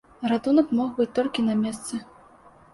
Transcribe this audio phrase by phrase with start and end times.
[0.31, 2.03] Ратунак мог быць толькі на месцы.